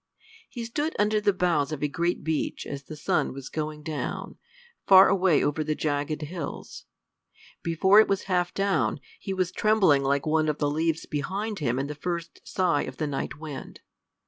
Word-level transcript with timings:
He 0.49 0.65
stood 0.65 0.95
under 0.97 1.21
the 1.21 1.31
boughs 1.31 1.71
of 1.71 1.83
a 1.83 1.87
great 1.87 2.23
beech 2.23 2.65
as 2.65 2.81
the 2.85 2.95
sun 2.95 3.33
was 3.33 3.49
going 3.49 3.83
down, 3.83 4.39
far 4.87 5.07
away 5.09 5.43
over 5.43 5.63
the 5.63 5.75
jagged 5.75 6.23
hills: 6.23 6.85
before 7.61 7.99
it 7.99 8.07
was 8.07 8.23
half 8.23 8.51
down, 8.51 8.99
he 9.19 9.31
was 9.31 9.51
trembling 9.51 10.01
like 10.01 10.25
one 10.25 10.49
of 10.49 10.57
the 10.57 10.71
leaves 10.71 11.05
behind 11.05 11.59
him 11.59 11.77
in 11.77 11.85
the 11.85 11.93
first 11.93 12.39
sigh 12.43 12.81
of 12.81 12.97
the 12.97 13.05
night 13.05 13.37
wind. 13.39 13.81